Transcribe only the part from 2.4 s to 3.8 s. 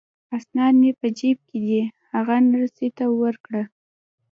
نرسې ته ورکړه.